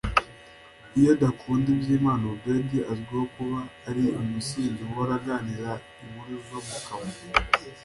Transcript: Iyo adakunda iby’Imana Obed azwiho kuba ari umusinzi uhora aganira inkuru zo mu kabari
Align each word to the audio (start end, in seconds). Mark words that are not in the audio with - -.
Iyo 0.97 1.07
adakunda 1.15 1.67
iby’Imana 1.75 2.23
Obed 2.33 2.69
azwiho 2.91 3.25
kuba 3.35 3.59
ari 3.89 4.03
umusinzi 4.21 4.79
uhora 4.89 5.13
aganira 5.19 5.71
inkuru 6.01 6.35
zo 6.47 6.59
mu 6.67 6.77
kabari 6.85 7.17